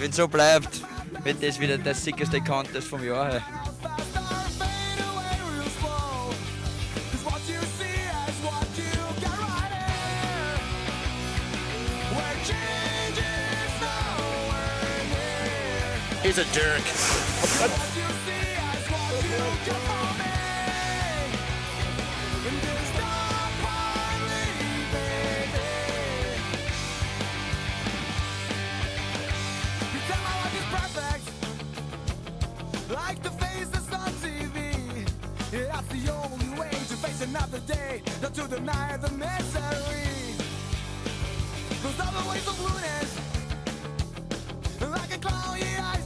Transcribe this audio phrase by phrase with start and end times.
[0.00, 0.80] Wenn so bleibt,
[1.24, 3.42] wird das wieder der sickeste Contest vom Jahr her.
[16.22, 16.82] He's a jerk.
[35.80, 38.02] That's the only way to face another day.
[38.22, 40.34] Not to deny the misery.
[41.82, 43.20] Those other ways of blueness.
[44.80, 45.99] Like a clown, yeah,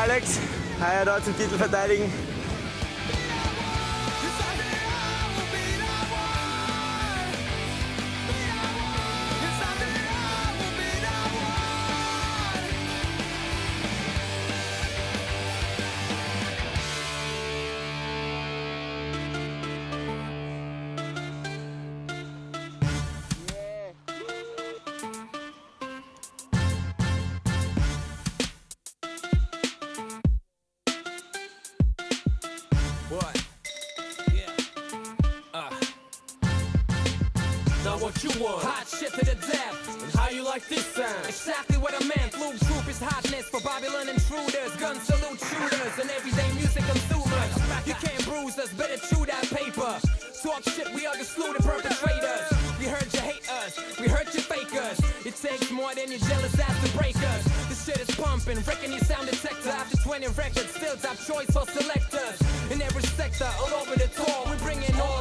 [0.00, 0.38] Alex,
[0.80, 2.10] Heuer da zum Titel verteidigen.
[38.10, 38.66] What you want?
[38.66, 39.78] Hot shit to the death.
[40.18, 41.30] How you like this sound?
[41.30, 42.34] Exactly what I meant.
[42.34, 47.54] Looptroop is hotness for Babylon intruders, gun salute shooters, and everyday music consumers.
[47.86, 49.94] You can't bruise us, better chew that paper.
[50.42, 52.50] Talk shit, we are the slew the perpetrators.
[52.82, 54.98] We heard you hate us, we heard you fake us.
[55.24, 57.46] It takes more than your jealous ass to break us.
[57.70, 59.70] This shit is pumping, wrecking your sound detector.
[59.70, 62.42] After 20 records, still top choice for selectors.
[62.74, 65.19] In every sector, all over the tour, we bring in all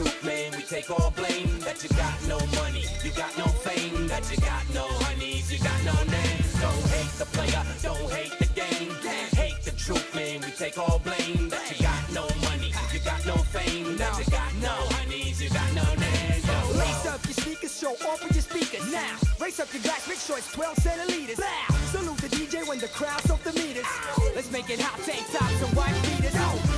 [0.00, 0.52] truth, man.
[0.56, 4.38] We take all blame that you got no money, you got no fame, that you
[4.38, 6.40] got no honeys, you got no name.
[6.60, 8.90] Don't hate the player, don't hate the game,
[9.36, 10.40] hate the truth, man.
[10.40, 14.24] We take all blame that you got no money, you got no fame, that you
[14.30, 16.40] got no honeys, you got no name.
[16.80, 18.90] Lace up your sneakers, show off with your speakers.
[18.90, 21.38] Now, raise up your glass, make sure it's 12 centiliters.
[21.38, 21.76] Bow.
[21.92, 23.86] Salute the DJ when the crowd's off the meters.
[24.34, 26.32] Let's make it hot, tank tops and white beaters.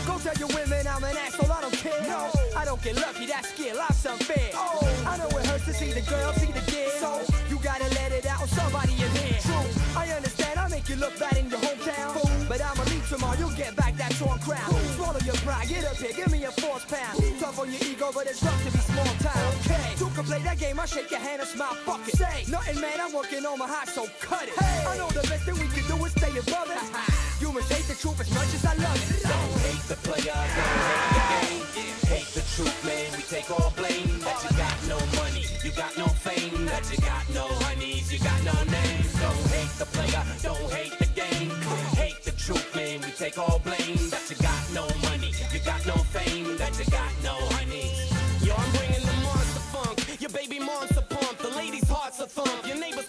[0.06, 1.51] Go tell your women I'm an asshole,
[2.72, 4.48] don't get lucky, that skill, life's unfair.
[4.54, 6.88] Oh, I know it hurts to see the girl, see the kid.
[6.96, 7.20] So,
[7.50, 9.36] you gotta let it out on somebody in here.
[9.44, 12.48] True, I understand, I make you look bad in your hometown.
[12.48, 14.72] But I'ma leave tomorrow, you'll get back that torn crown.
[14.96, 17.20] Swallow your pride, get up here, give me a force pound.
[17.38, 19.52] Tough on your ego, but it's rough to be small town.
[19.68, 22.16] Okay, two can play that game, I shake your hand and smile, fuck it.
[22.16, 24.56] Say, nothing man, I'm working on my heart, so cut it.
[24.56, 24.86] Hey.
[24.88, 26.80] I know the best thing we can do is stay above it.
[27.42, 29.28] you must hate the truth as much as I love it.
[29.28, 31.91] Don't hate the player, don't hate the game.
[44.12, 48.12] That you got no money, you got no fame, that you got no honeys.
[48.44, 50.20] Yo, I'm bringing the monster funk.
[50.20, 51.38] Your baby monster pump.
[51.38, 52.66] The ladies' hearts are thump.
[52.66, 53.08] Your neighbor's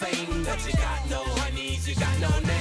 [0.00, 2.59] fame that you got no honeys, you got no name.